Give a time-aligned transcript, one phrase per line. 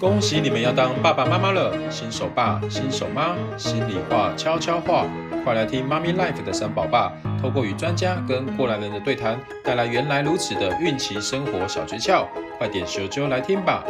[0.00, 5.06] 恭喜你们要当爸爸妈妈了，新手爸、新手妈，心里话、悄悄话，
[5.44, 12.26] 快来听妈咪 life 的三宝爸，透过与专家跟过来人的对谈，带来原来如此的孕期生活小诀窍，
[12.58, 13.84] 快点咻啾来听吧！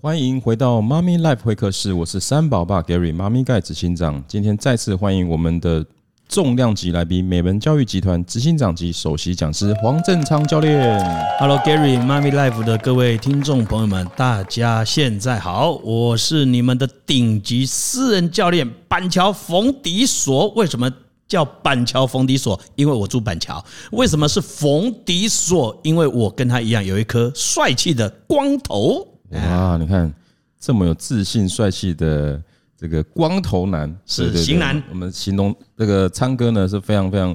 [0.00, 5.84] 欢迎回到妈咪 life 会客室，我是三宝爸 Gary，妈咪盖执行长，今天再次欢迎我们的。
[6.28, 10.98] 重量级来宾，美文教育集团执行长及首席讲师黄振昌教练。
[11.38, 20.48] Hello Gary，妈咪 Life 的各位听众朋友们，大家现在好，我是你们的顶级私人教练板桥冯迪索。
[20.50, 20.92] 为什么
[21.28, 22.60] 叫板桥冯迪索？
[22.74, 23.64] 因为我住板桥。
[23.92, 25.78] 为什么是冯迪索？
[25.84, 29.06] 因为我跟他一样有一颗帅气的光头。
[29.30, 30.12] 哇，你看
[30.60, 32.42] 这么有自信、帅气的。
[32.78, 37.34] 这个光头男是型男，我们形容这个昌哥呢是非常非常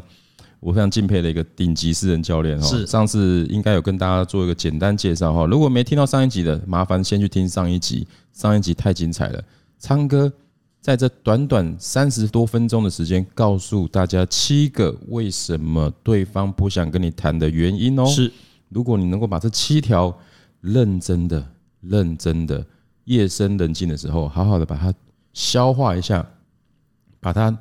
[0.59, 2.67] 我非常敬佩的一个顶级私人教练哈。
[2.67, 9.43] 是上次应该有跟大家做一个简单介绍哈，如果没听到上一集的，麻烦先去听上一集，上一集太精彩了。
[9.79, 10.31] 昌哥
[10.79, 18.05] 在这短短三十多分钟的时间，告诉大家七个为什么对方不想跟你谈的原因哦。
[18.05, 18.31] 是，
[18.69, 20.15] 如果你能够把这七条
[20.59, 21.43] 认真的、
[21.81, 22.63] 认真的，
[23.05, 24.93] 夜深人静的时候，好好的把它。
[25.33, 26.25] 消化一下，
[27.19, 27.57] 把它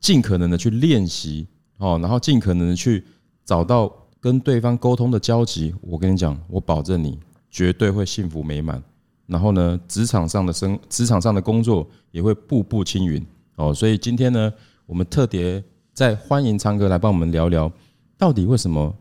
[0.00, 1.46] 尽可能的去练习
[1.78, 3.04] 哦，然后尽可能的去
[3.44, 5.74] 找到跟对方沟通的交集。
[5.80, 7.18] 我跟你讲，我保证你
[7.50, 8.82] 绝对会幸福美满。
[9.26, 13.72] 然后呢，职场上的生，职场上的工作也会步步青云哦。
[13.72, 14.52] 所以今天呢，
[14.86, 17.70] 我们特别在欢迎昌哥来帮我们聊聊，
[18.16, 18.94] 到底为什么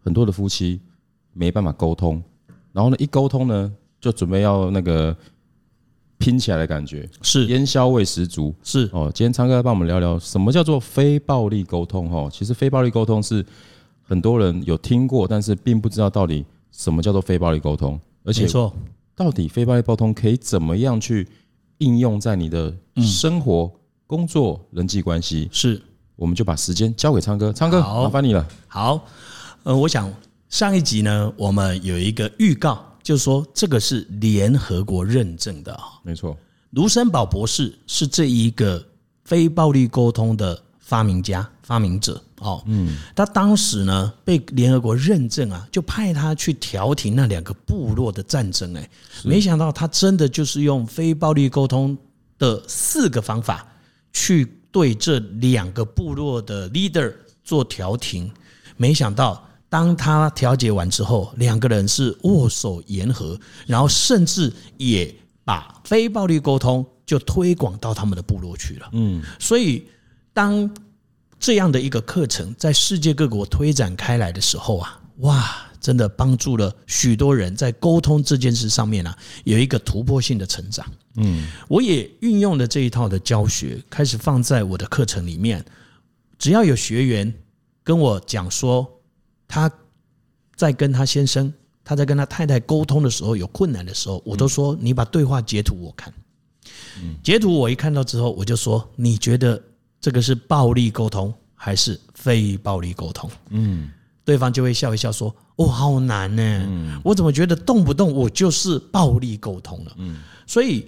[0.00, 0.80] 很多的夫妻
[1.32, 2.22] 没办法沟通，
[2.72, 5.16] 然后呢，一沟通呢，就准备要那个。
[6.20, 9.10] 拼起来的感觉是烟硝味十足是哦。
[9.12, 12.28] 今天昌哥来帮我们聊聊什么叫做非暴力沟通哈。
[12.30, 13.44] 其实非暴力沟通是
[14.02, 18.70] 很多人有听过，但是并不知道到底什么叫做非暴力沟通，而且错，
[19.16, 21.26] 到底非暴力沟通可以怎么样去
[21.78, 23.72] 应用在你的生活、
[24.06, 25.48] 工作、人际关系？
[25.50, 25.80] 是，
[26.16, 28.46] 我们就把时间交给昌哥，昌哥麻烦你了。
[28.68, 29.06] 好，
[29.62, 30.12] 呃，我想
[30.50, 32.89] 上一集呢，我们有一个预告。
[33.10, 36.36] 就是说，这个是联合国认证的啊，没错。
[36.70, 38.80] 卢森堡博士是这一个
[39.24, 42.62] 非暴力沟通的发明家、发明者哦。
[42.66, 48.72] 嗯，他当时呢被联合国认证啊，就派他去调停那两个部落的战争。
[48.76, 48.88] 哎，
[49.24, 51.98] 没想到他真的就是用非暴力沟通
[52.38, 53.66] 的四个方法
[54.12, 58.30] 去对这两个部落的 leader 做调停，
[58.76, 59.44] 没想到。
[59.70, 65.14] 当他调解完之后，两个人是握手言和，然后甚至也
[65.44, 68.90] 把非暴力沟通就推广到他们的部落去了。
[68.92, 69.86] 嗯，所以
[70.32, 70.68] 当
[71.38, 80.84] 这样的一个课程在世界各国推展开来的时候啊，哇，真的帮助了许多人在沟通这件事上面啊有一个突破性的成长。
[81.14, 85.64] 嗯，我也运用了这一套的教学，开始放在我的课程里面。
[86.38, 87.32] 只要有学员
[87.84, 88.99] 跟我讲说，
[89.50, 89.68] 他
[90.54, 91.52] 在跟他先生，
[91.82, 96.14] 他在跟他太太沟通的时候有困难的时候，我都说你把对话截图我看。
[97.20, 99.60] 截图我一看到之后，我就说你觉得
[100.00, 103.28] 这个是暴力沟通还是非暴力沟通？
[103.48, 103.90] 嗯，
[104.24, 110.86] 对方就会笑一笑说：“哦，好难呢，我怎么觉得动不动我就是暴力沟通了？”嗯，所以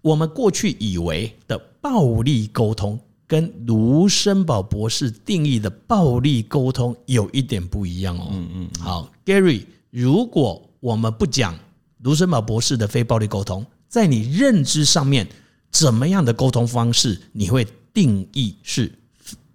[0.00, 2.98] 我们过去以为的暴力沟通。
[3.28, 8.28] 跟卢森堡博士定义的暴力沟通有一点不一样哦。
[8.32, 8.70] 嗯嗯。
[8.80, 11.54] 好，Gary，如果我们不讲
[12.02, 15.28] 卢森堡博士的非暴力沟通，在你认知上面，
[15.70, 18.90] 怎么样的沟通方式你会定义是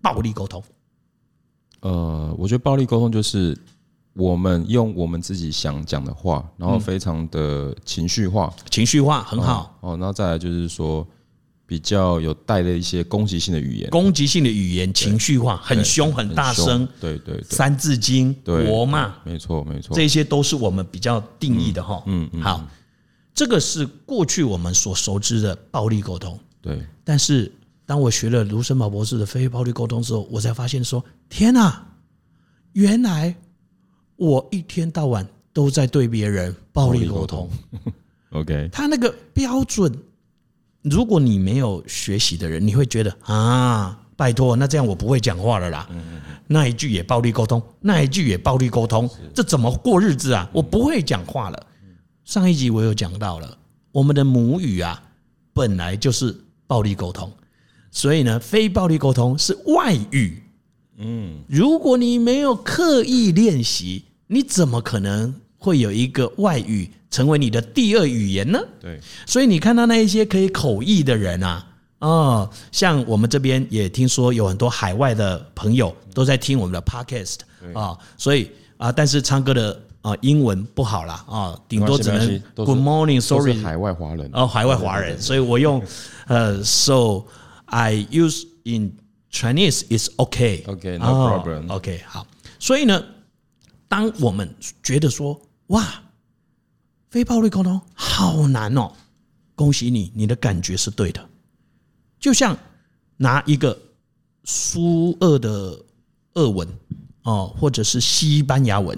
[0.04, 0.64] 暴力沟通？
[1.82, 3.58] 呃，我觉得暴力沟通就是
[4.14, 9.98] 我们用我们自己想讲的话，然后非常的情绪化，情绪化很好哦。
[9.98, 11.06] 然后再来就是说。
[11.66, 22.04] 比较有带的一些攻击性的语言，攻击性的语言，情绪化，很凶，很大声，对对，三字经，国骂，没错没错，这些都是我们比较定义的哈。
[22.06, 22.68] 嗯嗯，好，
[23.34, 26.38] 这个是过去我们所熟知的暴力沟通。
[26.62, 27.52] 对，但是
[27.86, 31.88] 当我学了卢森堡博士的非暴力沟通之后，我才发现说，天哪，
[32.74, 33.34] 原来
[34.18, 37.50] 我一天到晚都在对别人暴力沟通。
[38.32, 39.92] OK，他那个标准。
[40.84, 45.90] 如果你没有学习的人，你会觉得啊，拜托，那这样我不会讲话了啦。
[46.46, 50.48] 那一句也暴力沟通，那一句也暴力沟通，这怎么过日子啊？
[50.54, 51.68] 我不会讲话了。
[52.26, 53.58] 上一集我有讲到了，
[53.92, 55.02] 我们的母语啊，
[55.54, 56.36] 本来就是
[56.68, 57.32] 暴力沟通，
[57.90, 60.44] 所以呢，非暴力沟通是外语。
[60.98, 66.92] 嗯，如果你没有刻意练习，你怎么可能会有一个外语？
[67.14, 68.60] 成为你的第二语言呢？
[68.82, 71.64] 对，所以你看到那一些可以口译的人啊，
[72.00, 77.36] 哦，像我们这边也听说有很多海外的朋友都在听我们的 podcast
[77.76, 84.32] 啊，所以啊，但是唱歌的啊英文不好啦，啊，顶多只能 Good morning，sorry，海外华人。
[84.34, 85.84] 哦，海外华人，所以我用
[86.26, 87.26] 呃，so
[87.66, 88.98] I use in
[89.32, 92.26] Chinese is okay，okay，no problem，OK，好，
[92.58, 93.04] 所以呢，
[93.88, 94.50] 当我们
[94.82, 96.02] 觉得说哇。
[97.14, 98.92] 非暴力沟通好难哦，
[99.54, 101.24] 恭喜你，你的感觉是对的。
[102.20, 102.58] 就像
[103.18, 103.80] 拿一个
[104.46, 105.80] 苏俄的
[106.34, 106.68] 俄文
[107.22, 108.98] 哦，或者是西班牙文，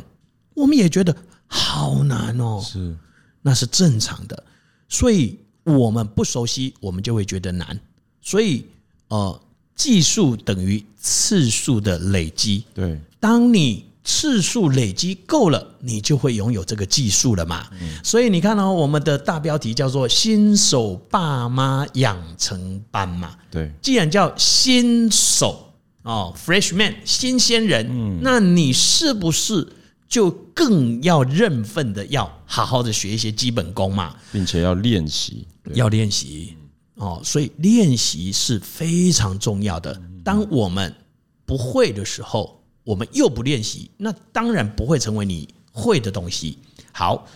[0.53, 1.13] 我们也觉得
[1.45, 2.61] 好难哦。
[2.63, 2.95] 是，
[3.41, 4.43] 那是正常的。
[4.87, 7.77] 所以我们不熟悉，我们就会觉得难。
[8.21, 8.65] 所以
[9.09, 9.41] 呃，
[9.75, 12.63] 技术等于次数的累积。
[12.73, 13.83] 对，当你。
[14.07, 17.67] 次数累积够了，你就会拥有这个技术了嘛。
[18.03, 23.35] 所以你看到我们的大标题叫做“新手爸妈养成班”嘛。
[23.49, 25.73] 对，既然叫新手
[26.03, 29.67] 哦，freshman 新鲜人，那你是不是
[30.07, 36.55] 就更要认份的要好好的学一些基本功嘛，并且要练习，要练习
[36.93, 37.19] 哦。
[37.23, 39.99] 所以练习是非常重要的。
[40.23, 40.95] 当我们
[41.43, 42.54] 不会的时候。
[42.85, 46.59] 我们又不练习，那当然不会成为你会的东西。
[46.93, 47.27] 好，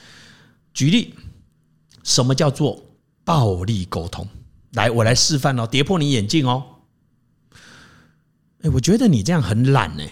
[0.73, 1.13] 举例，
[2.03, 2.81] 什么叫做
[3.25, 4.25] 暴力沟通？
[4.71, 6.63] 来，我来示范哦，跌破你眼镜哦。
[8.61, 10.03] 哎，我觉得你这样很懒呢。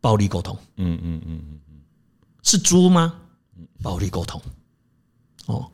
[0.00, 1.80] 暴力沟通，嗯嗯嗯嗯嗯，
[2.42, 3.20] 是猪吗？
[3.82, 4.40] 暴力沟通，
[5.46, 5.70] 哦，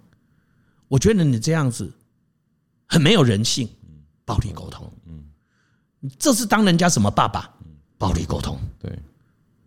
[0.88, 1.92] 我觉得你这样子
[2.86, 3.69] 很没有人性。
[4.24, 5.22] 暴力沟通，嗯，
[6.19, 7.56] 这是当人家什么爸爸？
[7.98, 8.98] 暴力沟通，对，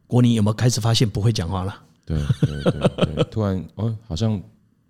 [0.06, 1.84] 国宁有没有开始发现不会讲话了？
[2.06, 4.42] 对对对对， 突然哦，好像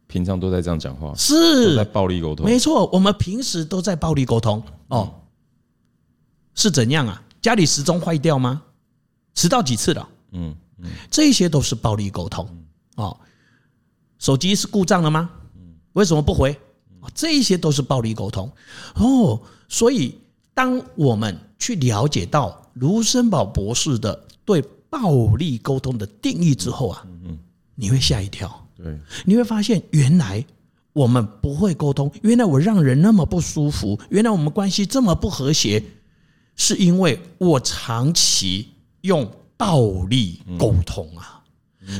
[0.07, 5.13] 平常都在这样讲话，是在暴力沟通，没错，我们平时都在暴力沟通哦，
[6.56, 7.21] 是怎样啊？
[7.41, 8.62] 家里时钟坏掉吗？
[9.33, 10.09] 迟到几次了？
[10.31, 12.47] 嗯嗯，这些都是暴力沟通
[12.95, 13.15] 哦。
[14.18, 15.30] 手机是故障了吗？
[15.94, 16.57] 为什么不回？
[17.13, 18.51] 这一些都是暴力沟通
[18.95, 19.41] 哦。
[19.69, 20.18] 所以
[20.53, 22.69] 当我们去了解到。
[22.79, 27.05] 卢森堡博士的对暴力沟通的定义之后啊，
[27.75, 30.43] 你会吓一跳，对，你会发现原来
[30.93, 35.83] 我们不会沟通，原来我让人那么不舒服，原来我们关系这么不和谐，
[36.55, 38.69] 是因为我长期
[39.01, 41.43] 用暴力沟通啊，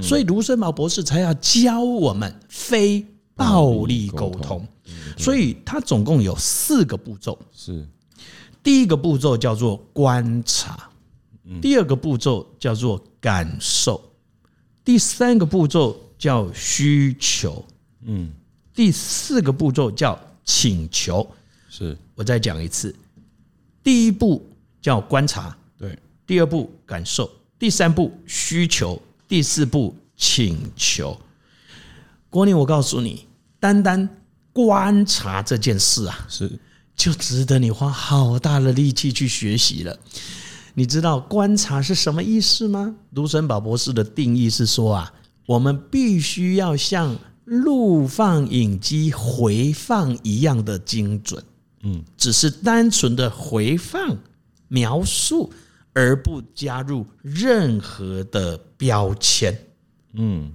[0.02, 3.06] 所以卢森堡博士才要教我们非
[3.36, 4.68] 暴力沟通，
[5.18, 7.88] 所以他总共有四个步骤，是。
[8.62, 10.90] 第一个步骤叫做观察，
[11.62, 14.02] 第二个步骤叫做感受，
[14.84, 17.66] 第三个步骤叫需求，
[18.02, 18.30] 嗯，
[18.74, 21.26] 第四个步骤叫请求。
[21.70, 22.94] 是，我再讲一次，
[23.82, 24.46] 第一步
[24.82, 25.98] 叫观察，对，
[26.28, 31.18] 第二步感受，第三步需求，第四步请求。
[32.30, 33.26] 国宁，我告诉你，
[33.60, 34.08] 单单
[34.52, 36.60] 观察这件事啊，是。
[37.00, 39.98] 就值得你花好大的力气去学习了。
[40.74, 42.94] 你知道观察是什么意思吗？
[43.12, 45.14] 卢森堡博士的定义是说啊，
[45.46, 51.42] 我们必须要像录放影机回放一样的精准。
[51.84, 54.18] 嗯，只是单纯的回放
[54.68, 55.50] 描述，
[55.94, 59.58] 而不加入任何的标签。
[60.16, 60.52] 嗯，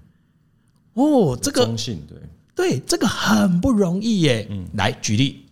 [0.92, 2.18] 哦，这个中性对
[2.54, 4.46] 对，这个很不容易耶。
[4.50, 5.43] 嗯，来举例。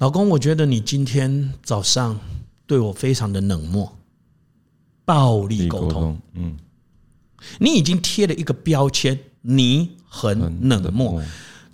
[0.00, 2.18] 老公，我觉得你今天早上
[2.66, 3.94] 对我非常的冷漠，
[5.04, 6.18] 暴力沟通。
[6.32, 6.56] 嗯，
[7.58, 11.22] 你已经贴了一个标签，你很冷漠，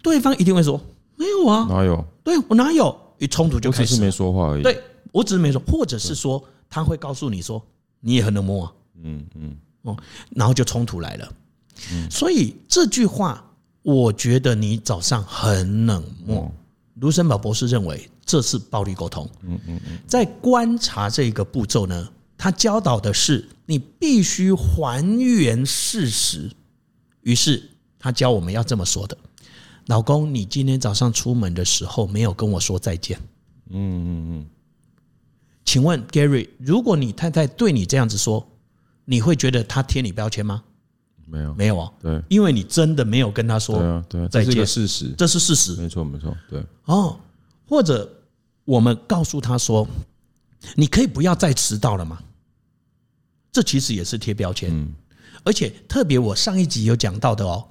[0.02, 0.80] 对方一定会说
[1.14, 2.04] 没有啊，哪有？
[2.24, 2.98] 对我哪有？
[3.18, 4.62] 一冲突就开始，只是没说话而已。
[4.64, 4.76] 对
[5.12, 7.64] 我只是没说，或者是说他会告诉你说
[8.00, 8.72] 你也很冷漠啊。
[9.04, 9.96] 嗯嗯哦，
[10.30, 11.32] 然后就冲突来了。
[12.10, 13.48] 所以这句话，
[13.82, 16.52] 我觉得你早上很冷漠。
[16.94, 18.10] 卢森堡博士认为。
[18.26, 19.26] 这是暴力沟通。
[19.42, 26.50] 嗯嗯嗯，在观察这个步骤呢，他教导的是你必须还原事实。
[27.22, 27.62] 于是
[27.98, 29.16] 他教我们要这么说的：
[29.86, 33.18] 老公，你今天早上出门的时候没有跟我说再见。
[33.70, 34.46] 嗯嗯嗯，
[35.64, 38.46] 请问 Gary，如果你太太对你这样子说，
[39.04, 40.62] 你会觉得她贴你标签吗？
[41.26, 41.92] 没有，没有啊。
[42.00, 43.78] 对，因为你真的没有跟她说。
[44.08, 45.74] 对啊，对，这是事实，这是事实。
[45.76, 46.36] 没错，没错。
[46.50, 46.64] 对。
[46.86, 47.18] 哦，
[47.68, 48.12] 或者。
[48.66, 49.88] 我们告诉他说
[50.76, 52.22] ：“你可以不要再迟到了吗？”
[53.50, 54.86] 这其实也是贴标签。
[55.44, 57.66] 而且特别我上一集有讲到的哦，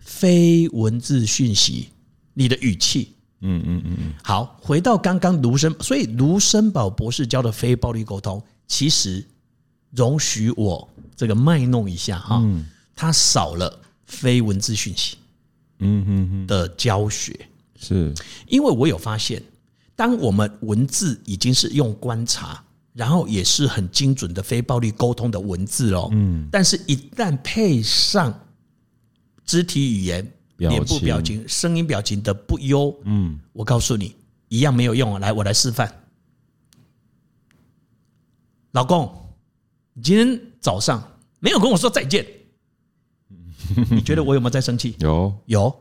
[0.00, 1.88] 非文字讯息，
[2.34, 4.14] 你的语气，嗯嗯嗯嗯。
[4.22, 9.24] 好，回到刚刚卢森，所以卢森堡博士教的非暴力沟通，其实
[9.92, 12.42] 容许我这个卖弄一下哈，
[12.96, 15.16] 它少了非文字讯息，
[15.78, 18.12] 嗯嗯嗯的教学，是
[18.48, 19.40] 因为我有发现，
[20.00, 22.64] 当我们文字已经是用观察。
[22.92, 28.36] 然后也是很精准的非暴力沟通的文字哦，嗯，但是一旦配上
[29.44, 34.16] 肢体语言、脸部表情、声音表情的不优，嗯，我告诉你，
[34.48, 35.20] 一样没有用。
[35.20, 36.02] 来，我来示范。
[38.72, 39.08] 老公，
[39.94, 41.00] 你今天早上
[41.38, 42.26] 没有跟我说再见，
[43.88, 44.96] 你觉得我有没有在生气？
[45.00, 45.72] 有，有。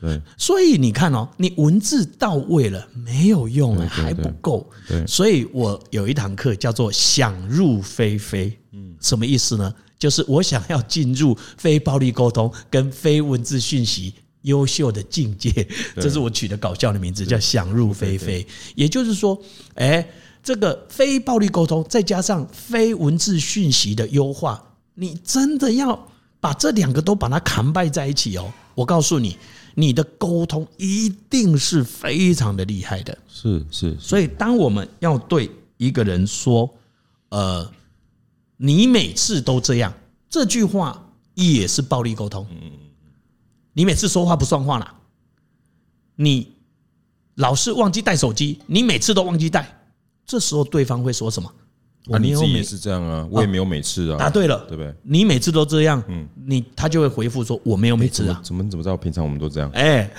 [0.00, 4.66] 对，所以你看哦，你文字到位了没有用了，还不够。
[4.88, 9.74] 对，所以我有一堂课叫做“想入非非”，嗯，什么意思呢？
[9.98, 18.46] 就是我想要进入非暴力沟通跟非文字讯息优秀的境界，这是我取的搞笑的名字，叫“想入非非”。
[18.74, 19.38] 也就是说，
[19.74, 20.08] 哎，
[20.42, 24.62] 这个非暴力沟通再加上非文字讯息的优化，
[24.94, 26.08] 你真的要
[26.40, 28.50] 把这两个都把它扛掰在一起哦。
[28.74, 29.36] 我告诉你。
[29.80, 33.96] 你的沟通一定是非常的厉害的，是是。
[33.98, 36.68] 所以，当我们要对一个人说，
[37.30, 37.72] 呃，
[38.58, 39.94] 你每次都这样，
[40.28, 42.46] 这句话也是暴力沟通。
[43.72, 44.94] 你每次说话不算话啦，
[46.16, 46.52] 你
[47.36, 49.80] 老是忘记带手机，你每次都忘记带，
[50.26, 51.50] 这时候对方会说什么？
[52.06, 54.16] 我你自己也是这样啊，我也没有每次啊。
[54.18, 54.92] 答对了，对不对？
[55.02, 58.40] 你每次都这样，嗯，你他就会回复说我没有每次啊。
[58.42, 58.96] 怎么怎么知道？
[58.96, 59.70] 平常我们都这样。
[59.72, 60.10] 哎，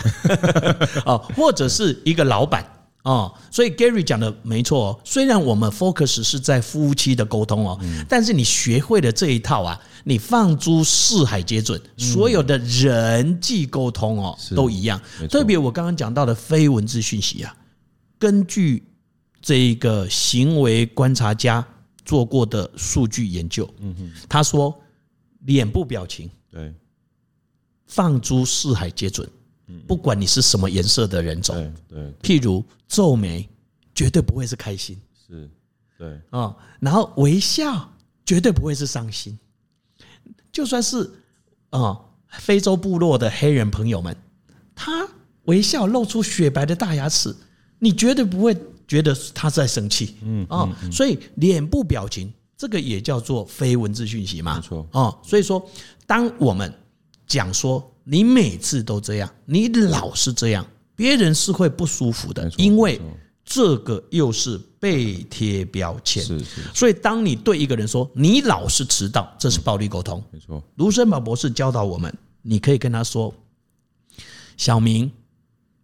[1.05, 2.63] 哦，或者是一个老板
[3.03, 5.01] 哦，所以 Gary 讲的没错。
[5.03, 15.01] 虽然我们 focus 是在夫妻的沟通哦，但是你学会了这一套啊，你放诸四海皆准，所有的人际沟通哦都一样。
[15.29, 17.55] 特别我刚刚讲到的非文字讯息啊，
[18.19, 18.83] 根据。
[19.41, 21.67] 这一个行为观察家
[22.05, 23.67] 做过的数据研究，
[24.29, 24.79] 他说，
[25.39, 26.71] 脸部表情对，
[27.87, 29.27] 放诸四海皆准，
[29.87, 33.49] 不管你是什么颜色的人种，对，譬如皱眉，
[33.95, 34.95] 绝对不会是开心，
[35.27, 35.49] 是，
[35.97, 37.91] 对，啊，然后微笑
[38.23, 39.37] 绝对不会是伤心，
[40.51, 41.09] 就算是
[41.71, 44.15] 啊非洲部落的黑人朋友们，
[44.75, 45.07] 他
[45.45, 47.35] 微笑露出雪白的大牙齿，
[47.79, 48.55] 你绝对不会。
[48.91, 55.17] 觉得他在生气，嗯啊，所以脸部表情这个也叫做非文字讯息嘛，没错啊。
[55.23, 55.65] 所以说，
[56.05, 56.73] 当我们
[57.25, 62.99] 讲说你每次都这样，你老是这样，别人是会不舒服的，因为
[63.45, 66.21] 这个又是被贴标签。
[66.21, 66.61] 是是。
[66.73, 70.21] 所以，当你对一个人说你老是迟到，这是暴力沟通。
[70.33, 70.61] 没错。
[70.75, 73.33] 卢森堡博士教导我们，你可以跟他说
[74.57, 75.09] ：“小明，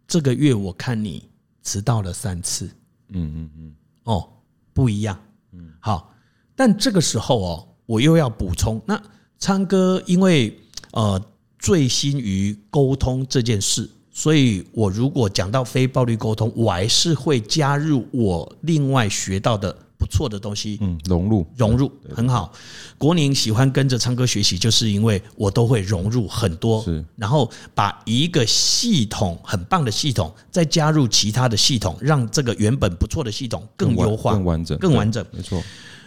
[0.06, 1.24] 这个月我看你
[1.64, 2.70] 迟到了三次。”
[3.10, 4.30] 嗯嗯嗯，哦，
[4.74, 5.20] 不一样，
[5.52, 6.14] 嗯，好，
[6.56, 9.02] 但这个时候哦，我又要补充，那
[9.40, 10.60] 昌哥因为
[10.92, 11.22] 呃
[11.60, 19.76] 醉心于沟通这件事，所以我如果讲到非暴力沟通，我还是会加入我另外学到的。
[19.98, 22.54] 不错的东西，嗯，融入融入很好。
[22.98, 26.86] 国宁喜欢跟着昌哥学习，就是因为我都会融入很多，
[27.16, 35.26] 然后把一个系统很棒的系统，再加入其他的系统，让这个原本不错的系统更优化、更完整、更完整。
[35.32, 35.62] 没错。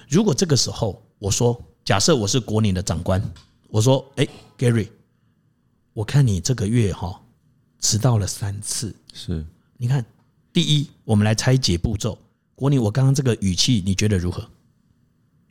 [0.09, 3.21] 如果这个时候我说，假设我是国宁的长官，
[3.69, 4.89] 我说，哎，Gary，
[5.93, 7.21] 我看你这个月哈
[7.81, 9.45] 迟到了三次，是，
[9.77, 10.05] 你看，
[10.53, 12.17] 第一，我们来拆解步骤。
[12.61, 14.47] 国宁，我刚刚这个语气你觉得如何？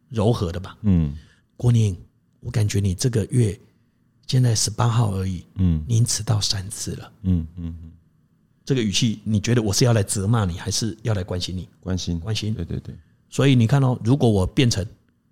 [0.09, 0.77] 柔和的吧？
[0.83, 1.17] 嗯。
[1.57, 1.97] 国宁，
[2.39, 3.59] 我感觉你这个月
[4.27, 7.91] 现在十八号而已，嗯，您迟到三次了，嗯嗯嗯。
[8.63, 11.67] 这个语气，你觉得我是要来责骂你，还是要来关心你？
[11.79, 12.53] 关心，关心。
[12.53, 12.93] 对对对。
[13.27, 14.85] 所以你看哦，如果我变成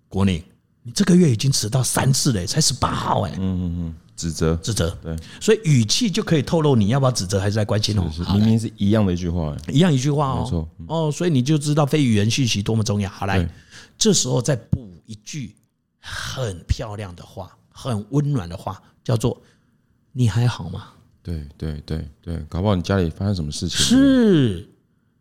[0.08, 0.42] 国宁，
[0.82, 3.94] 你这个月已经迟到三次了，才十八号哎，嗯嗯嗯。
[4.18, 8.10] 指责，指责，对，所以语气就可以透露你要不要指责，还是在关心哦。
[8.34, 10.68] 明明是一样的一句话，一样一句话哦。
[10.88, 13.08] 哦，所以你就知道非语言讯息多么重要。
[13.08, 13.48] 好来，
[13.96, 15.54] 这时候再补一句
[16.00, 19.40] 很漂亮的话，很温暖的话，叫做
[20.12, 20.88] “你还好吗？”
[21.22, 23.78] 对对对对，搞不好你家里发生什么事情？
[23.78, 24.68] 是，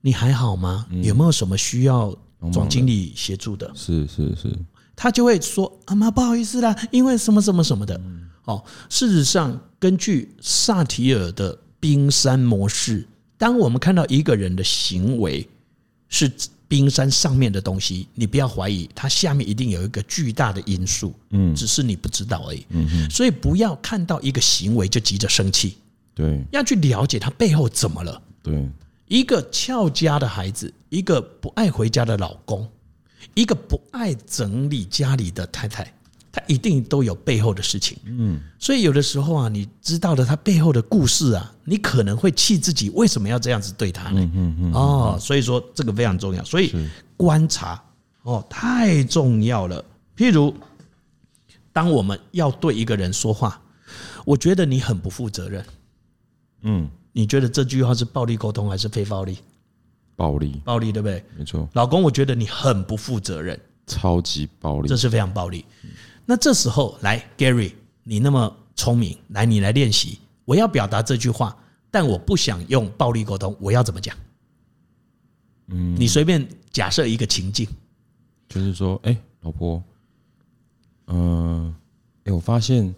[0.01, 0.88] 你还好吗？
[1.04, 2.16] 有没有什么需要
[2.51, 3.72] 总经理协助的？
[3.75, 4.58] 是是是，
[4.96, 8.00] 他就会说：“阿妈，不好意思啦，因为什么什么什么的。”
[8.48, 13.06] 哦，事实上，根据萨提尔的冰山模式，
[13.38, 15.48] 当我们看到一个人的行为
[16.08, 16.32] 是
[16.66, 25.77] 冰山上面的东西，你不要怀疑，它下面一定有一个巨大的因素，嗯，只是你不知道而已，嗯哼，所以不要看到一个行为就急着生气，
[26.16, 28.66] 对，要去了解他背后怎么了，对，
[29.10, 32.66] 一个翘家的孩子，一个不爱回家的老公，
[33.34, 35.94] 一个不爱整理家里的太太。
[36.31, 44.19] 他一定都有背后的事情，嗯，所以有的时候啊，你知道了他背后的故事啊，你可能会气自己为什么要这样子对他呢？
[44.22, 44.74] 嗯嗯嗯。
[44.74, 46.74] 哦，所以说这个非常重要，所以
[47.15, 47.81] 观察
[48.24, 49.84] 哦太重要了。
[50.15, 50.53] 譬如，
[51.74, 53.60] 当我们要对一个人说话，
[54.25, 55.65] 我觉得你很不负责任，
[56.62, 59.38] 嗯，你觉得这句话是暴力沟通还是非暴力？
[60.15, 61.24] 暴力，暴力，对不对？
[61.38, 61.69] 没错。
[61.74, 65.63] 老公，我觉得你很不负责任，超级暴力，这是非常暴力。
[66.29, 67.72] 那这时候来，Gary，
[68.03, 70.19] 你那么聪明，来，你来练习。
[70.43, 71.57] 我要表达这句话，
[71.89, 74.13] 但我不想用暴力沟通，我要怎么讲？
[75.67, 77.65] 嗯，你随便假设一个情境，
[78.50, 79.81] 就是说，哎，老婆，
[81.07, 81.74] 嗯，
[82.25, 82.93] 哎，我发现，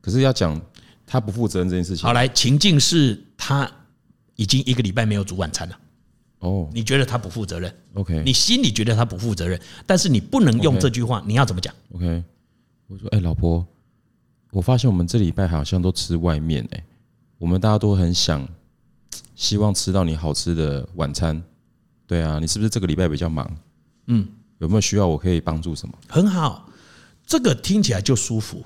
[0.00, 0.60] 可是要讲
[1.06, 2.02] 他不负责任这件事情。
[2.02, 3.70] 好，来，情境是他
[4.34, 5.78] 已经一个礼拜没有煮晚餐了。
[6.40, 12.24] 哦，你觉得他不负责任？OK，你心里觉得他不负责任，但是你不能用这句话，你要怎么讲？OK。
[12.90, 13.64] 我说：“哎，老婆，
[14.50, 16.84] 我发现我们这礼拜好像都吃外面哎，
[17.38, 18.46] 我们大家都很想，
[19.36, 21.40] 希望吃到你好吃的晚餐。
[22.04, 23.48] 对啊，你是不是这个礼拜比较忙？
[24.08, 24.26] 嗯，
[24.58, 25.94] 有没有需要我可以帮助什么？
[26.08, 26.68] 很好，
[27.24, 28.64] 这个听起来就舒服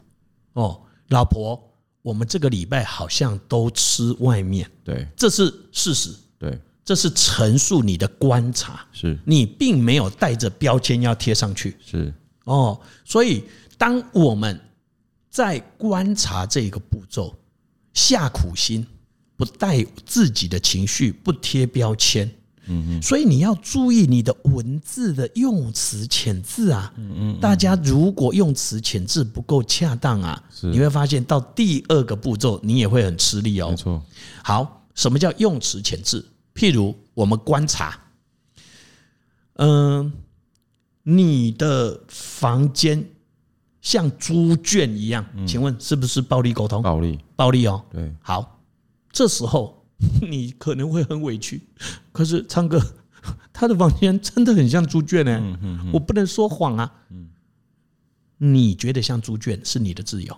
[0.55, 0.81] 哦。
[1.09, 1.63] 老婆，
[2.01, 12.11] 我们这个礼拜好像都吃外面，对，这是事实，对，这是陈述你的观察，是你并没有带着标签要贴上去，是
[12.45, 13.45] 哦，所以。”
[13.77, 14.61] 当我们
[15.31, 17.35] 在观察这个步骤，
[17.93, 18.87] 下苦心，
[19.37, 22.27] 不带自己的情绪，不贴标签，
[22.67, 33.71] 嗯嗯，所以你要注意你的文字的用词遣字啊，嗯嗯，大家如果用词遣字不够恰当啊，你会发现到第二个步骤你也会很吃力哦。
[33.71, 34.01] 没错。
[34.43, 36.25] 好，什么叫用词遣字？
[36.55, 37.99] 譬如我们观察，
[39.55, 40.13] 嗯，
[41.03, 43.05] 你的房间。
[43.85, 46.83] 像猪圈一样，请问是不是暴力沟通？
[46.83, 47.85] 暴力，暴力哦。
[47.93, 48.59] 对，好，
[49.13, 49.87] 这时候
[50.27, 51.61] 你可能会很委屈。
[52.11, 52.81] 可是昌哥，
[53.53, 55.91] 他的房间真的很像猪圈呢。
[55.93, 56.91] 我不能说谎啊。
[58.39, 60.37] 你觉得像猪圈是你的自由。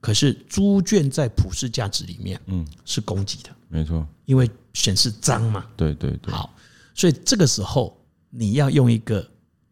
[0.00, 3.50] 可是猪圈在普世价值里面，嗯，是攻击的。
[3.68, 5.64] 没错，因为显示脏嘛。
[5.76, 6.34] 对对对。
[6.34, 6.52] 好，
[6.92, 7.96] 所以这个时候
[8.30, 9.24] 你要用一个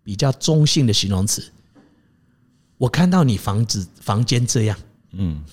[0.05, 1.43] 比较中性的形容词。
[2.79, 4.79] 我看到你房子房间这样，
[5.13, 5.45] 嗯，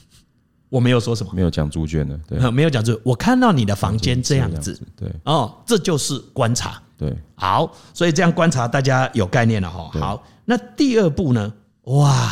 [0.69, 2.99] 我没有说什么，没有讲猪圈的，对， 没有讲猪。
[3.03, 9.89] 我看到你的房间这样子，对，哦，这就是观察，对，好，所以这样观察大家有概念了哈。
[9.99, 11.51] 好，那第二步呢？
[11.85, 12.31] 哇，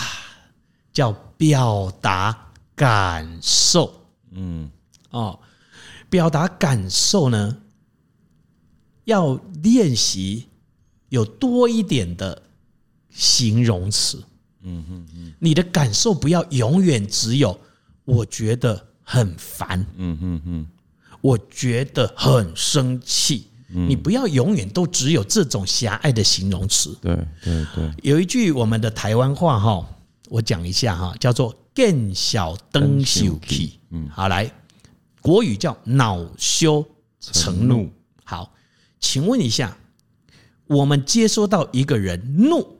[0.91, 3.93] 叫表达感受，
[4.31, 4.69] 嗯，
[5.09, 5.39] 哦，
[6.09, 7.57] 表达感受呢，
[9.05, 10.47] 要练习
[11.09, 12.43] 有多一点的
[13.09, 14.23] 形容词。
[14.63, 17.59] 嗯嗯嗯，你的感受不要永远只有
[18.05, 20.67] 我觉得很烦，嗯嗯嗯，
[21.21, 26.97] 我觉得很生气，你不要永远都只有这种狭隘的形容词。
[27.01, 29.85] 对对对，有一句我们的台湾话哈，
[30.29, 33.79] 我讲一下哈，叫做“更小灯羞气”。
[33.91, 34.51] 嗯，好来，
[35.21, 36.85] 国语叫“恼羞
[37.19, 37.89] 成怒”。
[38.23, 38.53] 好，
[38.99, 39.77] 请问一下，
[40.67, 42.79] 我们接收到一个人怒。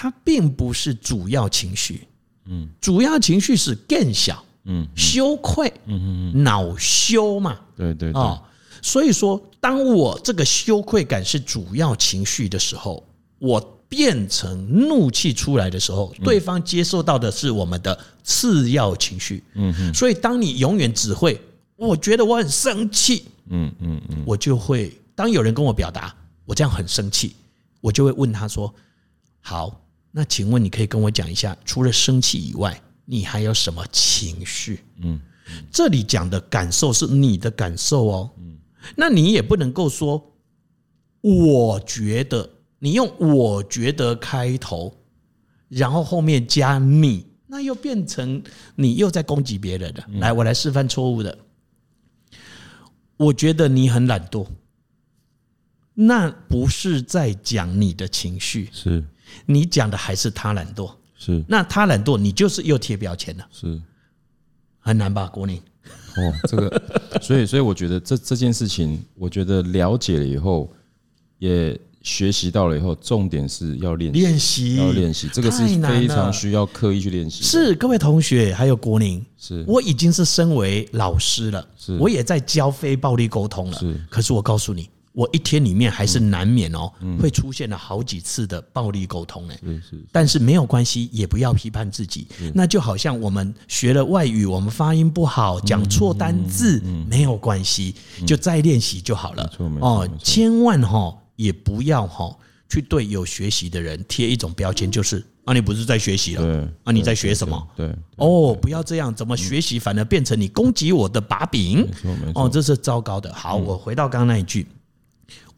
[0.00, 2.06] 它并不是主要情绪，
[2.44, 8.40] 嗯，主要情绪是更小，嗯，羞愧，嗯嗯，恼羞嘛，对对哦，
[8.80, 13.04] 所以说，当我这个羞愧感是主要情绪的时候，
[13.40, 21.40] 我变成怒气出来的时候，对方接受到的是我们的次要情绪，嗯嗯，所以当你永远只会，
[21.74, 27.34] 我觉得我很生气，嗯嗯嗯，我就会当有人跟我表达我这样很生气，
[27.80, 28.72] 我就会问他说，
[29.40, 29.80] 好。
[30.18, 34.80] 那请问你可以跟我讲一下，除了生气以外，你还有什么情绪？
[35.00, 35.20] 嗯，
[35.70, 38.30] 这里讲的感受是你的感受哦。
[38.38, 38.58] 嗯，
[38.96, 40.20] 那你也不能够说，
[41.20, 42.50] 我觉得
[42.80, 44.92] 你用我觉得开头，
[45.68, 48.42] 然后后面加你，那又变成
[48.74, 50.04] 你又在攻击别人了。
[50.14, 51.38] 来，我来示范错误的。
[53.16, 54.44] 我觉得你很懒惰，
[55.94, 59.04] 那不是在讲你的情绪，是。
[59.46, 61.42] 你讲的还是他懒惰，是。
[61.48, 63.80] 那他懒惰，你就是又贴标签了，是。
[64.80, 65.56] 很难吧，国宁？
[66.16, 66.82] 哦，这个，
[67.20, 70.72] 所以所以我觉得这这件事情，我觉得了解了以后，
[71.38, 77.42] 也学习到了以后，重点是要练练习，要练习，这个是非常需要刻意去练习。
[77.44, 79.64] 是各位同学，还有国宁，是。
[79.66, 81.96] 我已经是身为老师了，是。
[81.98, 83.78] 我也在教非暴力沟通了。
[83.78, 84.88] 是，可是我告诉你。
[85.18, 89.54] 我一天里面还是难免哦，会出现了好几次的暴力沟通呢。
[90.12, 92.28] 但是没有关系，也不要批判自己。
[92.54, 99.52] 那就好像我们学了外语，我们发音不好，讲错单字，没有关系，就再练习就好了。
[99.80, 102.32] 哦，千万哈也不要哈
[102.68, 106.70] 去对有学习的人贴一种标签，就是啊，你不是在学习了？
[106.84, 107.68] 啊，你在学什么？
[107.74, 111.84] 对，哦，不要这样，怎么学习反而变成你攻击我的把柄？
[112.36, 113.34] 哦，这是糟糕的。
[113.34, 114.64] 好，我回到刚刚那一句。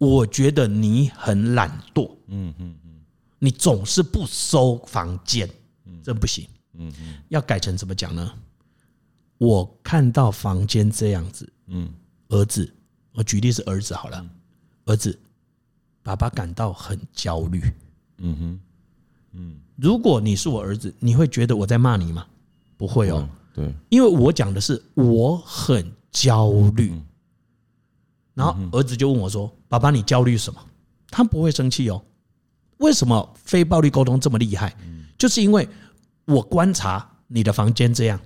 [0.00, 2.90] 我觉得你很懒惰，嗯嗯嗯，
[3.38, 5.46] 你总是不收房间，
[6.02, 8.32] 这不行，嗯嗯，要改成怎么讲呢？
[9.36, 11.92] 我看到房间这样子，嗯，
[12.30, 12.72] 儿子，
[13.12, 14.26] 我举例是儿子好了，
[14.86, 15.18] 儿子，
[16.02, 17.62] 爸爸感到很焦虑，
[18.16, 18.60] 嗯哼，
[19.32, 22.26] 嗯，如果你是我儿子，你会觉得我在骂你吗？
[22.78, 26.90] 不会哦，对，因为我讲的是我很焦虑。
[28.34, 30.60] 然后儿子就问我说：“爸爸，你焦虑什么？”
[31.10, 32.02] 他不会生气哦。
[32.78, 34.74] 为什么非暴力沟通这么厉害？
[35.18, 35.68] 就是因为
[36.24, 38.18] 我观察你的房间这样，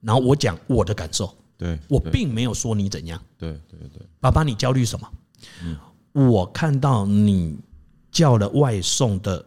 [0.00, 1.32] 然后我讲我的感受。
[1.56, 3.22] 对，我并没有说你怎样。
[3.38, 5.08] 对对对，爸爸，你焦虑什么？
[6.12, 7.56] 我看到你
[8.10, 9.44] 叫了外送的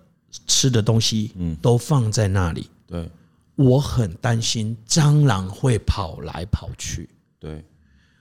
[0.48, 2.70] 吃的东西，都放在那里。
[2.88, 3.10] 对，
[3.56, 7.10] 我很担心蟑螂会跑来跑去。
[7.39, 7.65] 对。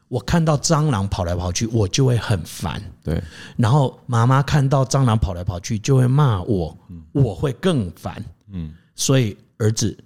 [0.08, 2.80] 我看到蟑螂跑来跑去，我就会很烦。
[3.02, 3.20] 对，
[3.56, 6.76] 然后妈妈看到蟑螂跑来跑去，就会骂我，
[7.12, 8.24] 我会更烦。
[8.52, 9.96] 嗯，所以儿子，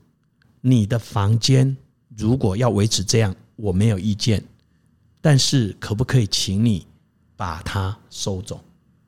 [0.60, 1.76] 你的房间
[2.16, 4.42] 如果要维持这样，我没有意见，
[5.20, 6.86] 但是可不可以请你
[7.36, 8.60] 把它收走？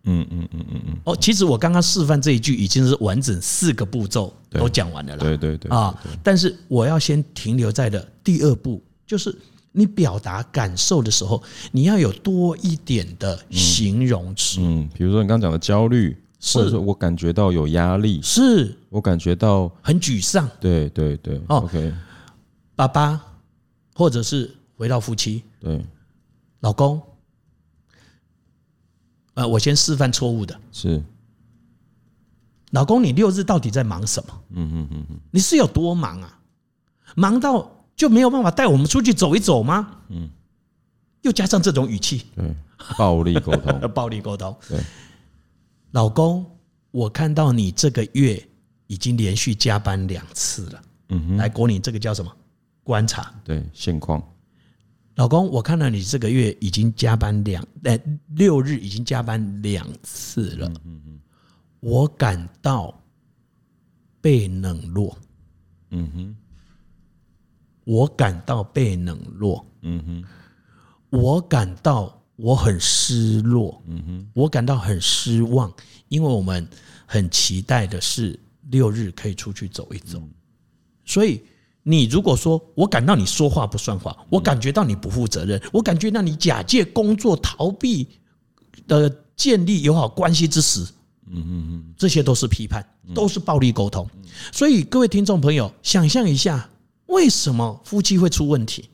[0.05, 0.99] 嗯嗯嗯嗯嗯。
[1.05, 5.23] 哦，其实我刚刚示范这一句已经是完整四个步骤都讲完了啦。
[5.23, 9.35] 对对对啊，但是我要先停留在的第二步，就是。
[9.73, 14.59] 你表达感受的时候，你要有多一点的形容词。
[14.61, 16.17] 嗯，比如说你刚刚讲的焦虑，
[16.55, 20.49] 或者说我感觉到有压力，是我感觉到很沮丧。
[20.61, 21.93] 对对对，OK，
[22.75, 23.25] 爸爸，
[23.95, 25.85] 或者是回到夫妻，对，
[26.61, 27.01] 老公，
[29.35, 31.01] 呃，我先示范错误的，是，
[32.73, 34.43] 老公，你六日到底在忙什么？
[34.51, 36.41] 嗯嗯嗯嗯，你是有多忙啊？
[37.15, 37.77] 忙到。
[38.01, 39.99] 就没有办法带我们出去走一走吗？
[40.09, 40.27] 嗯，
[41.21, 42.57] 又加上这种语气，对，
[42.97, 44.57] 暴力沟通， 暴力沟通。
[44.67, 44.81] 对，
[45.91, 46.47] 老公，
[46.93, 48.43] 我看到你这个月
[48.87, 50.83] 已经连续加班两次了。
[51.11, 52.35] 嗯哼，来，国宁，这个叫什么？
[52.83, 53.35] 观察。
[53.45, 54.27] 对，现况。
[55.17, 60.73] 老公，我看到你这个月已经加班两，呃，六日已经加班两次了。
[60.87, 61.21] 嗯哼，
[61.81, 62.99] 我感到
[64.23, 65.15] 被冷落。
[65.91, 66.37] 嗯哼。
[67.91, 70.25] 我感到被冷落，嗯哼，
[71.11, 75.73] 我感到我很失落，嗯哼，我感到很失望，
[76.07, 76.65] 因为我们
[77.05, 78.39] 很期待的是
[78.71, 80.23] 六日可以出去走一走，
[81.05, 81.43] 所以
[81.83, 88.07] 你如果说我感到你说话不算话，我感觉到你不负责任，我感觉到你假借工作逃避
[88.87, 90.87] 的建立友好关系之时，
[91.27, 94.09] 嗯哼哼，这些都是批判，都是暴力沟通，
[94.53, 96.70] 所以各位听众朋友，想象一下。
[97.11, 98.89] 为什么夫妻会出问题？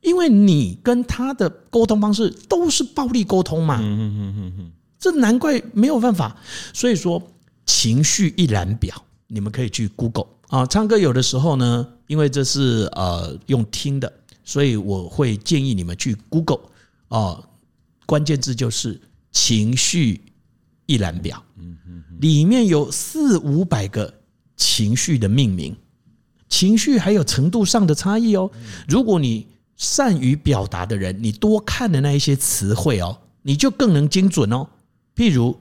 [0.00, 3.78] 因为你跟他的沟通方式都是暴力沟通嘛。
[3.80, 6.36] 嗯嗯嗯嗯这难怪没有办法。
[6.72, 7.22] 所以说，
[7.66, 10.66] 情绪一览表，你们可以去 Google 啊。
[10.66, 14.12] 唱歌有的时候呢，因为这是呃用听的，
[14.42, 16.60] 所以我会建议你们去 Google
[17.08, 17.40] 啊。
[18.06, 20.20] 关键字就是情绪
[20.86, 21.42] 一览表，
[22.20, 24.12] 里面有四五百个
[24.56, 25.76] 情绪的命名。
[26.52, 28.50] 情绪还有程度上的差异哦。
[28.86, 34.68] 如果你善于表达的人，你多看的那一些词汇哦，你就更能精准哦。
[35.16, 35.56] 譬如，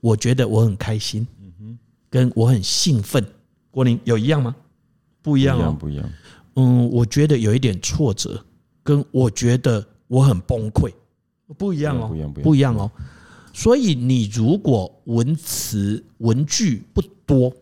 [0.00, 1.24] 我觉得我很开心，
[2.10, 3.24] 跟我很兴奋，
[3.70, 4.56] 郭林有一样吗？
[5.22, 6.10] 不一样哦，不一样。
[6.56, 8.44] 嗯，我觉得有一点挫折，
[8.82, 10.92] 跟我觉得我很崩溃，
[11.56, 12.90] 不一样哦，不一样，不一样哦。
[13.52, 17.54] 所以你如果文词文句不多。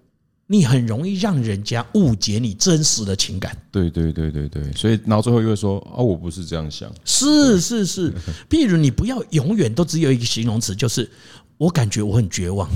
[0.52, 3.56] 你很容易让人家误解你真实的情感。
[3.70, 6.92] 对对对对对，所以然后最后又会说啊，我不是这样想。
[7.04, 8.12] 是是是，
[8.50, 11.08] 譬如你不要永远都只有一个形容词，就是
[11.56, 12.68] 我感觉我很绝望。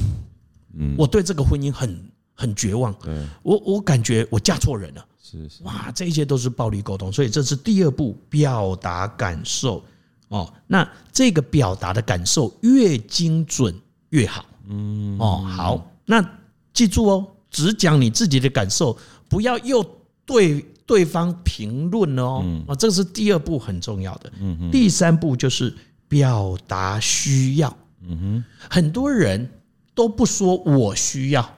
[0.74, 2.00] 嗯，我对这个婚姻很
[2.32, 2.94] 很绝望。
[3.02, 5.04] 对，我我感觉我嫁错人了。
[5.20, 7.12] 是是，哇，这些都是暴力沟通。
[7.12, 9.82] 所以这是第二步，表达感受。
[10.28, 13.74] 哦，那这个表达的感受越精准。
[14.10, 14.46] 越好。
[14.68, 16.24] 嗯，哦，好，那
[16.72, 19.80] 记住哦，只讲你自己的感受，不要又
[20.26, 22.44] 对对方评论哦。
[22.66, 24.32] 啊，这是第二步很重要的。
[24.40, 25.72] 嗯哼，第三步就是
[26.08, 27.74] 表达需要。
[28.02, 29.48] 嗯哼，很多人
[29.94, 31.48] 都不说我需要，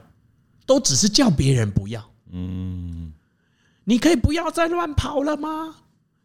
[0.66, 2.04] 都只是叫别人不要。
[2.30, 3.10] 嗯，
[3.84, 5.76] 你可以不要再乱跑了吗？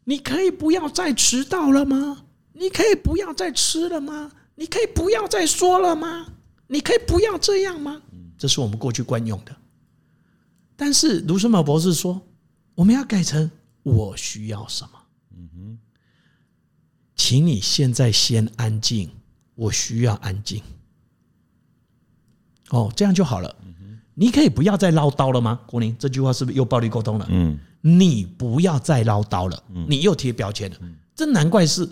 [0.03, 2.23] 你可以不要再迟到了吗？
[2.51, 4.31] 你可以不要再吃了吗？
[4.55, 6.27] 你可以不要再说了吗？
[6.67, 8.01] 你可以不要这样吗？
[8.37, 9.55] 这是我们过去惯用的。
[10.81, 12.19] 但是卢森堡博士说，
[12.73, 13.51] 我们要改成
[13.83, 14.99] 我需要什么？
[15.37, 15.77] 嗯哼，
[17.15, 19.11] 请你现在先安静，
[19.53, 20.59] 我需要安静。
[22.71, 23.55] 哦，这样就好了。
[24.15, 25.59] 你可以不要再唠叨了吗？
[25.67, 27.27] 国宁，这句话是不是又暴力沟通了？
[27.29, 27.59] 嗯。
[27.81, 30.77] 你不要再唠叨了，你又贴标签了，
[31.13, 31.87] 这难怪是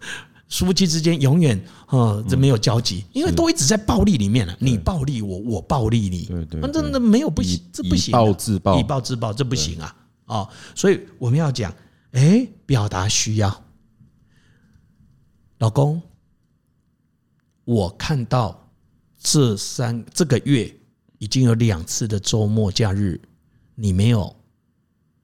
[0.50, 4.56] 夫妻之间永远啊这没有交集，因为都一直在暴力里面了。
[4.60, 9.96] 你暴力我，我暴力你，对对，真的没有不行，这不行，以暴制暴，以暴制暴，这不行啊！
[10.26, 11.72] 哦，所以我们要讲，
[12.12, 13.64] 哎，表达需要，
[15.58, 16.02] 老公，
[17.64, 18.68] 我看到
[19.18, 20.74] 这三这个月
[21.18, 23.20] 已经有两次的周末假日，
[23.74, 24.34] 你没有。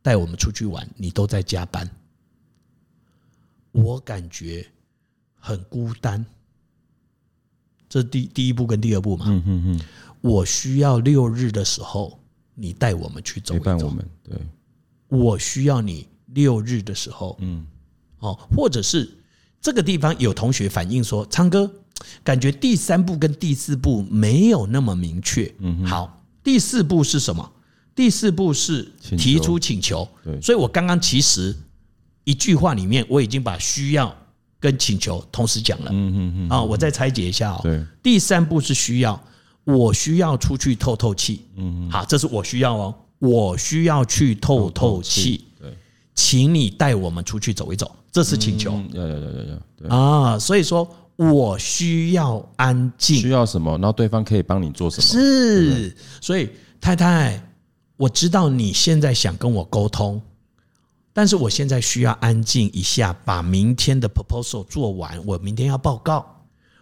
[0.04, 1.88] 带我们出去玩，你都在加班，
[3.70, 4.66] 我感觉
[5.38, 6.26] 很孤单。
[7.92, 9.80] 这第第一步跟第二步嘛，嗯嗯嗯，
[10.22, 12.18] 我需要六日的时候，
[12.54, 13.64] 你带我们去走一走。
[13.64, 14.38] 陪伴我们，对，
[15.08, 17.66] 我需要你六日的时候，嗯，
[18.20, 19.18] 哦，或者是
[19.60, 21.70] 这个地方有同学反映说，昌哥
[22.24, 25.54] 感觉第三步跟第四步没有那么明确。
[25.58, 27.52] 嗯，好，第四步是什么？
[27.94, 30.08] 第四步是提出请求，
[30.40, 31.54] 所以我刚刚其实
[32.24, 34.16] 一句话里面我已经把需要
[34.62, 35.90] 跟请求同时讲了。
[35.92, 36.48] 嗯嗯嗯。
[36.48, 37.86] 啊，我再拆解一下哦。
[38.00, 39.20] 第三步是需要，
[39.64, 41.42] 我需要出去透透气。
[41.56, 41.90] 嗯。
[41.90, 45.44] 好，这是我需要哦，我需要去透透气。
[45.60, 45.76] 对，
[46.14, 48.80] 请你带我们出去走一走，这是请求。
[48.92, 49.96] 要要要要要。
[49.96, 53.16] 啊，所以说我需要安静。
[53.16, 53.72] 需要什么？
[53.72, 55.02] 然后对方可以帮你做什么？
[55.02, 56.48] 是，所以
[56.80, 57.42] 太太。
[57.98, 60.20] 我知道你现在想跟我沟通，
[61.12, 65.24] 但是我现在需要安静一下，把明天的 proposal 做完。
[65.26, 66.24] 我明天要报告，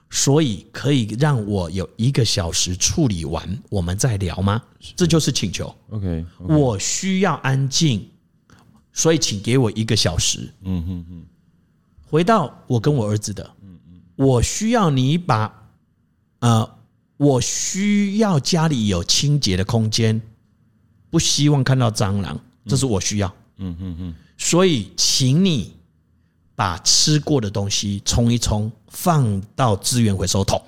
[0.08, 4.62] 所以可以让我有一个小时处理完，我们再聊吗？
[4.94, 5.74] 这就是请求。
[5.90, 8.08] OK，我需要安静，
[8.92, 10.52] 所以请给我一个小时。
[10.62, 11.26] 嗯嗯嗯。
[12.06, 15.70] 回到我跟我儿子的，嗯嗯，我需要你把，
[16.40, 16.78] 呃，
[17.16, 20.20] 我需要家里有清洁的空间。
[21.08, 23.34] 不希望看到蟑螂，这是我需要。
[23.60, 25.76] 嗯嗯嗯，所以请你
[26.56, 30.60] 把吃过的东西冲一冲，放到资源回收桶，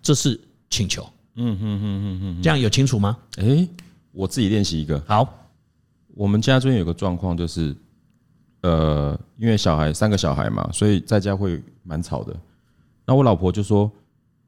[0.00, 1.02] 这是请求。
[1.34, 3.16] 嗯嗯嗯嗯嗯，这样有清楚吗？
[3.36, 3.68] 诶，
[4.12, 5.02] 我自己练习一个。
[5.06, 5.48] 好，
[6.14, 7.74] 我们家最近有个状况就是，
[8.62, 12.36] 呃，因为小孩三个小孩嘛，所以在家会蛮吵的。
[13.06, 13.90] 那我老婆就说，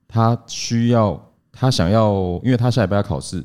[0.07, 2.12] 她需要，她想要，
[2.44, 3.42] 因为她下礼拜要考试。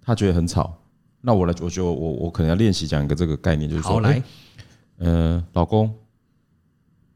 [0.00, 0.78] 她觉得很吵，
[1.26, 4.22] 那我来，我就我我可能要练习讲一个这个概念，就是说，好来，
[4.98, 5.92] 呃，老公，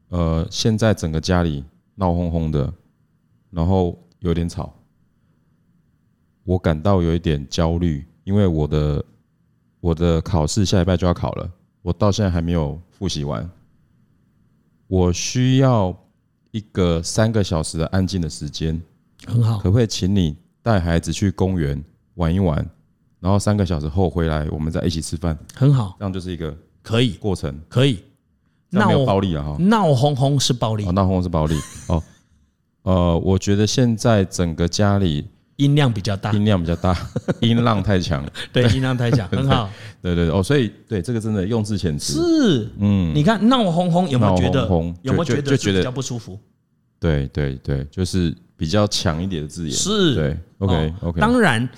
[0.09, 1.63] 呃，现在整个家里
[1.95, 2.73] 闹哄哄的，
[3.51, 4.75] 然后有点吵，
[6.43, 9.05] 我感到有一点焦虑，因为我的
[9.79, 11.49] 我的考试下礼拜就要考了，
[11.81, 13.49] 我到现在还没有复习完，
[14.87, 15.97] 我需要
[16.51, 18.81] 一个三个小时的安静的时间，
[19.25, 21.81] 很好，可不可以请你带孩子去公园
[22.15, 22.69] 玩一玩？
[23.21, 25.95] 然后三个小时后回来，我们再一起吃饭，很好。
[25.97, 27.11] 这样就是一个可以。
[27.11, 27.99] 过程，可以。
[28.71, 31.55] 那没有暴力了哈，闹哄哄是暴力，闹哄哄是暴力。
[31.87, 32.01] 哦，
[32.83, 36.97] 呃，我觉得现在整个家里音量比较大，音量比较大，
[37.41, 39.69] 音浪太强，对，音浪太强， 很好。
[40.01, 42.13] 对对哦，所以对这个真的用字遣词。
[42.13, 44.65] 是，嗯，你看闹哄哄有没有觉得
[45.03, 46.39] 有没有觉得就觉得比较不舒服？
[46.97, 51.69] 对对对，就是比较强一点的字眼，是，对，OK OK，当然。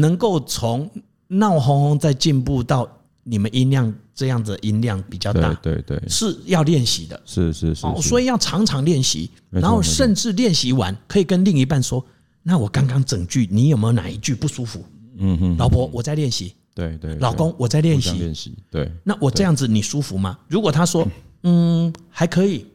[0.00, 0.90] 能够从
[1.26, 2.88] 闹哄哄再进步到
[3.24, 12.04] 你们音量这样子，音量比较大，对对，是要练习的，是是是，所以要常常练习，然后甚至练习完可以跟另一半说
[12.42, 14.84] ：“那我刚刚整句，你有没有哪一句不舒服？”
[15.20, 18.90] 嗯哼，老婆，我在练习，对对，老公，我在练习练习，对。
[19.04, 20.38] 那我这样子你舒服吗？
[20.48, 21.06] 如果他说：
[21.42, 22.66] “嗯，还可以。”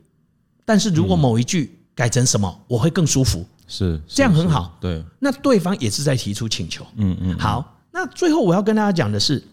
[0.66, 3.46] 但是如果某一句改成什么，我会更舒服。
[3.67, 5.04] 是这样很好，对。
[5.19, 7.38] 那对方也是在提出请求，嗯嗯。
[7.39, 9.43] 好，那最后我要跟大家讲的是，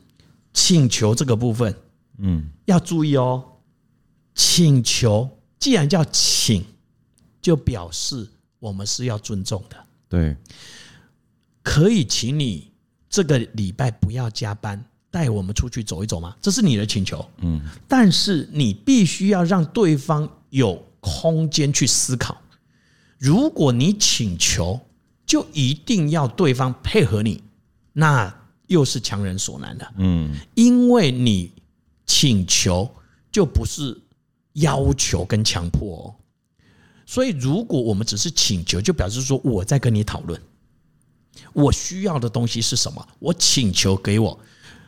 [0.52, 1.74] 请求这个部分，
[2.18, 3.44] 嗯，要注意哦。
[4.34, 6.64] 请求既然叫请，
[7.42, 8.26] 就表示
[8.58, 9.76] 我们是要尊重的。
[10.08, 10.36] 对，
[11.62, 12.70] 可以请你
[13.08, 16.34] 这个礼拜不要加班，带我们出去走一走吗？
[16.40, 17.24] 这是你的请求。
[17.38, 22.40] 嗯，但是你必须要让对方有空间去思考。
[23.20, 24.80] 如果你请求，
[25.26, 27.44] 就一定要对方配合你，
[27.92, 28.34] 那
[28.66, 29.92] 又是强人所难了。
[29.98, 31.52] 嗯，因为你
[32.06, 32.90] 请求
[33.30, 34.00] 就不是
[34.54, 36.14] 要求跟强迫哦。
[37.04, 40.40] 所以，如果我们只是请求，就表示说我在跟你讨论，
[41.52, 43.06] 我需要的东西是什么？
[43.18, 44.40] 我请求给我。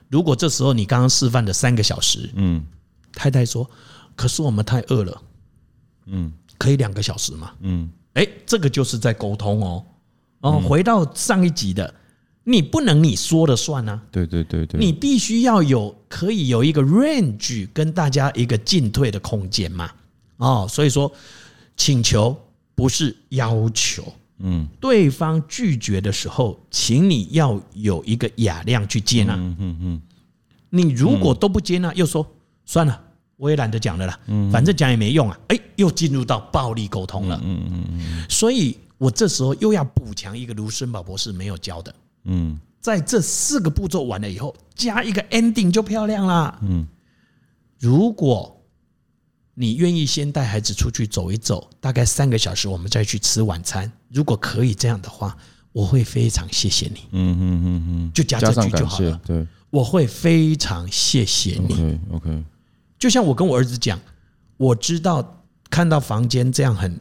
[0.08, 2.64] 如果这时候你刚刚示范的三个小时，嗯，
[3.12, 3.68] 太太说，
[4.16, 5.22] 可是我们太饿了，
[6.06, 7.52] 嗯，可以两个小时吗？
[7.60, 9.84] 嗯，哎，这个就是在沟通哦。
[10.40, 11.94] 哦，回到上一集的，
[12.44, 14.02] 你不能你说了算啊。
[14.10, 19.90] 对对对对，你必须要有可以有一个 range 跟大家一个进退的空间嘛。
[20.36, 21.12] 哦，所以说。
[21.74, 22.38] 请求
[22.74, 24.04] 不是要求，
[24.40, 30.02] 嗯，对方拒绝的时候，请你要有一个雅量去接纳，嗯嗯嗯。
[30.68, 32.24] 你如果都不接纳，又说
[32.66, 33.02] 算了，
[33.42, 38.26] 我也懒得讲了啦，嗯，反正讲也没用啊，哎，又进入到暴力沟通了，嗯嗯嗯。
[38.30, 46.86] 所以我这时候又要补强一个卢森堡博士没有教的，嗯，在这四个步骤完了以后，加一个 ending 就漂亮啦，嗯，
[47.80, 48.56] 如果。
[49.54, 53.92] 你愿意先带孩子出去走一走，大概三个小时，我们再去吃晚餐。
[54.08, 55.36] 如果可以这样的话，
[55.72, 57.00] 我会非常谢谢你。
[57.10, 59.20] 嗯嗯嗯嗯，就加这句就好了。
[59.26, 62.00] 对，我会非常谢谢你。
[62.12, 62.42] OK，
[63.02, 63.98] 就像我跟我儿子讲，
[64.56, 67.00] 我知道看到房间这样很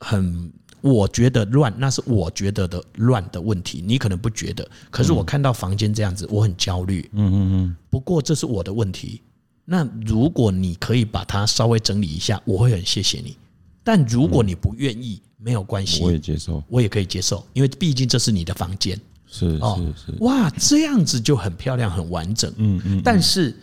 [0.00, 3.80] 很，我觉得乱，那是我觉得的乱的问题。
[3.86, 7.08] 你可能不觉得，可是我看到房间这样子，我很焦虑。
[7.12, 7.76] 嗯嗯嗯。
[7.88, 9.22] 不过这是我的问题。
[9.64, 13.36] 那如果你可以把它稍微整理一下，我会很谢谢你。
[13.84, 19.00] 但如果你不愿意，没有关系，我也接受，我也可以接受，因为毕竟这是你的房间。
[19.28, 19.58] 是是
[20.06, 22.52] 是，哇，这样子就很漂亮，很完整。
[22.56, 23.00] 嗯嗯。
[23.04, 23.56] 但是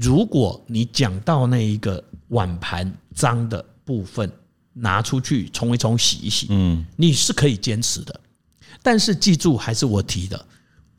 [0.00, 4.30] 如果你讲到那一个碗盘脏的部分，
[4.72, 8.20] 拿出去冲一冲、洗一洗，嗯，你是可以坚持的。
[8.80, 10.46] 但是记住，还是我提的。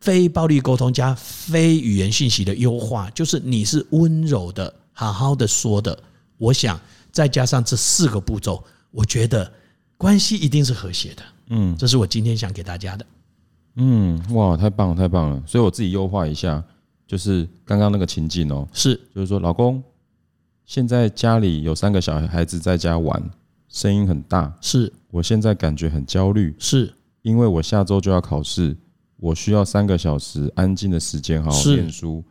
[0.01, 5.97] 非暴力沟通加非语言信息的优化，就是你是温柔的、好好的说的。
[6.37, 6.79] 我想
[7.11, 9.49] 再加上这四个步骤，我觉得
[9.97, 11.23] 关系一定是和谐的。
[11.49, 13.05] 嗯，这是我今天想给大家的。
[13.75, 15.43] 嗯，哇，太棒了，太棒了！
[15.45, 16.63] 所以我自己优化一下，
[17.09, 19.81] 就是刚刚那个情境哦，是，就是说，老公，
[20.67, 23.31] 现在家里有三个小孩子在家玩，
[23.67, 26.93] 声音很大，是我现在感觉很焦虑，是
[27.23, 28.77] 因为我下周就要考试。
[29.17, 32.23] 我需要三个小时安静的时间，好好念书。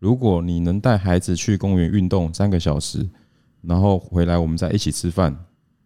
[0.00, 3.08] 如果你能带孩子去公园运动三个小时，
[3.62, 5.34] 然后回来我们再一起吃饭，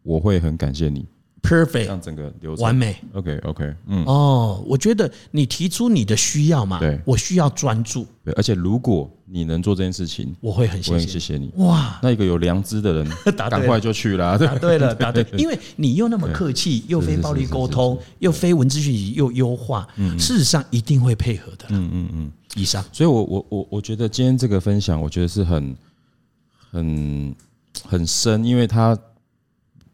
[0.03, 1.07] 我会很感谢你。
[1.41, 2.97] Perfect，让整个流程完美。
[3.13, 4.05] OK，OK，嗯。
[4.05, 8.07] 哦，我觉得你提出你的需要嘛，对，我需要专注。
[8.25, 11.51] 对，而且如果你能做这件事情，我会很谢谢，谢谢你。
[11.57, 13.11] 哇，那一个有良知的人，
[13.49, 14.37] 赶快就去了。
[14.37, 19.87] 答对了，答对， 因为你又那么客气，又非暴力沟通，又非文字讯息，又优化，
[20.19, 21.67] 事实上一定会配合的。
[21.69, 22.33] 嗯嗯嗯。
[22.57, 25.77] 以上，所以我我我我觉得今天这个分享，我觉得是很
[26.71, 27.35] 很
[27.85, 28.99] 很深，因为他。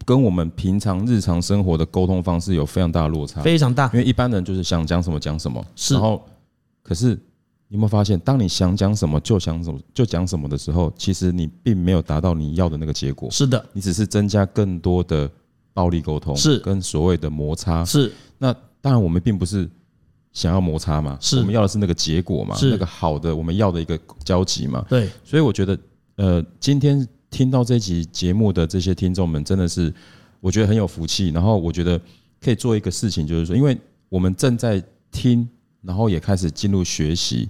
[0.05, 3.87] 跟我们平常日常生活的沟通方式有非常大的落差，非常大。
[3.93, 6.23] 因为一般人就是想讲什么讲什么，然后
[6.83, 7.09] 可是
[7.69, 13.31] 你有没有发现，当你想讲什么就想什么就讲什么的时候，其实你并没有达到你要的那个结果。
[13.31, 15.31] 是的，你只是增加更多的
[15.73, 17.85] 暴力沟通，是跟所谓的摩擦。
[17.85, 19.69] 是那当然，我们并不是
[20.33, 24.85] 想要摩擦嘛，是我们要的是那个结果嘛，是那个好的我们要的一个交集嘛。
[24.89, 25.79] 对，所以我觉得，
[26.17, 27.09] 呃，今天。
[27.35, 29.93] 听到这集节目的这些听众们，真的是
[30.39, 31.31] 我觉得很有福气。
[31.31, 32.01] 然后我觉得
[32.41, 33.77] 可以做一个事情，就是说，因为
[34.09, 35.49] 我们正在听，
[35.83, 37.49] 然后也开始进入学习，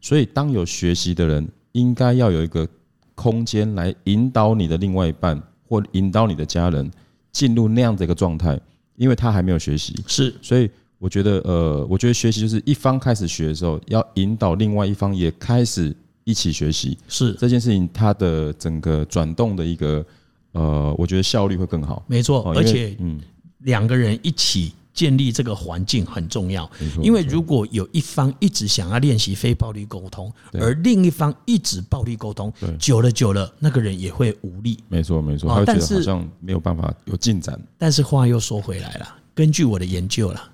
[0.00, 2.66] 所以当有学习的人，应该要有一个
[3.14, 6.90] 空间来引导你的另外一半，或引导你的家人
[7.30, 8.58] 进入那样的一个状态，
[8.94, 9.94] 因为他还没有学习。
[10.06, 15.94] 是，所以我觉得，呃，我觉得学习就是一方开始学的时候，要引导另外一方也开始。
[16.26, 20.04] 一起学习是这件事情，它的整个转动的一个
[20.50, 22.04] 呃，我觉得效率会更好。
[22.08, 23.20] 没错，而且嗯，
[23.60, 26.68] 两个人一起建立这个环境很重要。
[27.00, 34.82] 因为如果有一方一直想要练习非暴力沟通，而另一方一直暴力沟通，久了久了，那个人也会无力。
[34.88, 37.56] 没错没错，他会觉得好像没有办法有进展。
[37.78, 40.50] 但是话又说回来了，根据我的研究了，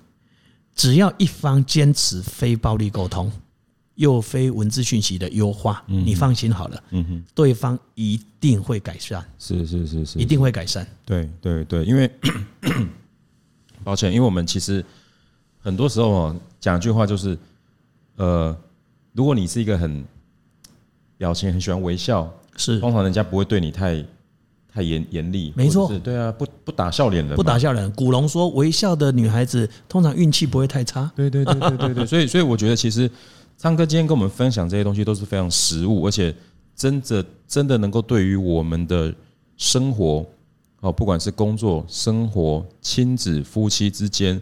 [0.75, 3.31] 只要一方坚持非暴力沟通。
[3.95, 12.09] 又非文字讯息的优化，你放心好了，嗯哼，对方一定会改善，是是是是，一定会改善，对对对，因为
[13.83, 14.83] 抱歉，因为我们其实
[15.59, 17.37] 很多时候哦，讲一句话就是，
[18.15, 18.55] 呃，
[19.11, 20.03] 如果你是一个很
[21.17, 22.79] 表情很喜欢微笑，是。
[22.79, 24.03] 通常人家不会对你太
[24.73, 27.91] 太严严厉，没错，对啊，不不打笑脸的，不打笑脸。
[27.91, 31.11] 古龙说，微笑的女孩子通常运气不会太差。
[31.15, 33.09] 对对对对对对，所以所以我觉得其实
[33.63, 36.35] 昌哥今天跟我们分享这些东西都是非常实物，而且
[36.75, 39.15] 真的真的能够对于我们的
[39.55, 40.25] 生活。
[40.81, 44.41] 哦，不管是工作、生活、亲子、夫妻之间，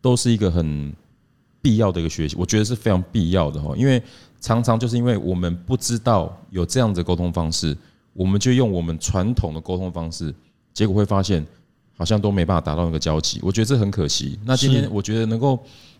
[0.00, 0.92] 都是一个很
[1.62, 2.34] 必要的一个学习。
[2.36, 4.02] 我觉得是非常必要的哈，因为
[4.40, 7.76] 常常就是因为我们不知道有这样的沟通方式，
[8.14, 10.34] 我们就用我们传统的沟通方式，
[10.74, 11.46] 结果会发现
[11.96, 13.38] 好像都没办法达到那个交集。
[13.44, 14.36] 我觉得这很可惜。
[14.44, 15.56] 那今天我觉得能够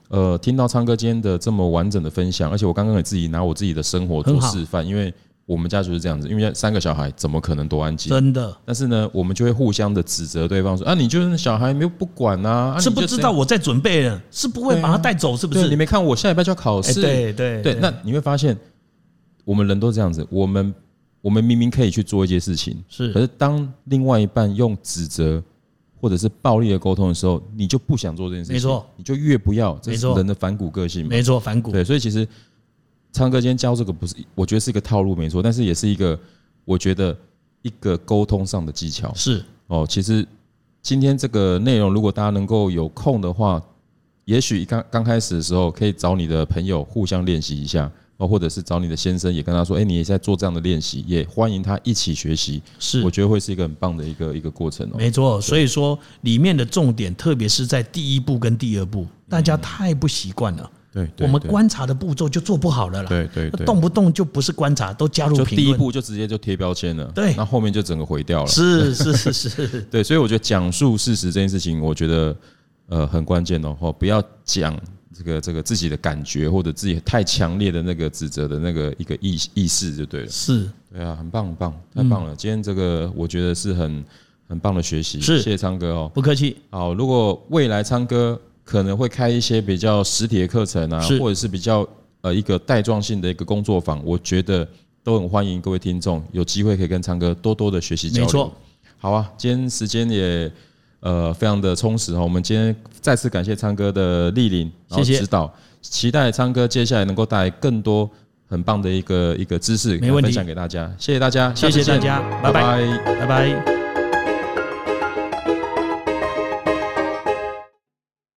[0.09, 5.13] 呃听到昌哥今天的这么完整的分享，而且我刚刚也自己拿我自己的生活做示范，因为。
[5.49, 8.11] 我们家就是这样子，因为三个小孩怎么可能多安静？
[8.11, 8.53] 真的。
[8.65, 15.69] 但是呢，我们就会互相的指责对方说：“啊，你就是小孩没有不管啊，啊是不知道我在准备了，是不会把他带走，是不是？
[15.69, 17.01] 你没看我下礼拜就要考试？
[17.01, 17.75] 对对对。
[17.75, 18.59] 那你会发现，
[19.45, 20.27] 我们人都这样子。
[20.31, 20.75] 我们
[21.21, 23.13] 我们明明可以去做一些事情，是。
[23.13, 25.41] 可是当另外一半用指责
[26.01, 28.55] 或者是暴力的沟通的时候，你就不想做这件事情。
[28.55, 29.77] 没错，你就越不要。
[29.83, 31.07] 这是人的反骨个性。
[31.07, 31.73] 没错，反骨。
[31.73, 32.27] 对，所以其实。
[33.13, 36.19] 昌哥今天教这个不是，我觉得是一个套路没错，但是也是一个
[36.67, 37.17] 我觉得
[37.63, 39.11] 一个沟通上的技巧。
[39.15, 40.27] 是哦，其实
[40.83, 43.63] 今天这个内容，如果大家能够有空的话，
[44.27, 52.63] 也许刚刚开始的时候可以找你的朋友互相练习一下哦，或者是找你的先生也跟他说，哎，你也在做这样的练习，也欢迎他一起学习。
[52.79, 54.95] 是，我觉得会是一个很棒的一个一个过程哦。
[54.97, 60.71] 没错，所以说里面的重点，特别是在第一步跟第二步，大家太不习惯了。
[60.95, 63.09] 对，我们观察的步骤就做不好了啦。
[63.11, 65.51] 对对对，动不动就不是观察，都加入评论。
[65.51, 67.05] 就第一步就直接就贴标签了。
[67.15, 68.47] 对，那后面就整个毁掉了。
[68.47, 69.83] 是是 是是。
[69.91, 72.35] 对，所以我觉得讲述事实这件事情，我觉得
[72.89, 73.95] 呃很关键哦。
[73.99, 74.75] 不要讲
[75.17, 80.29] 这个这个自己的感觉或者自己太强烈的那个指责的那个一个意意识就对了。
[80.29, 82.35] 是，对啊，很棒很棒，太棒了。
[82.37, 84.05] 今天这个我觉得是很
[84.49, 85.21] 很棒的学习。
[85.21, 86.11] 是，谢谢昌哥哦。
[86.15, 86.57] 不客气。
[86.71, 88.41] 好，如果未来昌哥。
[88.67, 91.89] 可能会开一些比较实体的课程啊，或者是比较
[92.21, 94.67] 呃一个带状性的一个工作坊，我觉得
[95.05, 98.25] 都很欢迎各位听众有机会可以跟昌哥多多的学习交流。
[98.25, 98.53] 没错，
[98.99, 100.51] 好啊，今天时间也
[101.01, 108.11] 呃非常的充实哈，我们今天再次感谢昌哥的莅临，然后指导，期待昌哥接下来能够带来更多
[108.49, 110.91] 很棒的一个一个知识，分享给大家。
[110.99, 113.86] 谢谢大家，谢谢大家，拜拜，拜拜。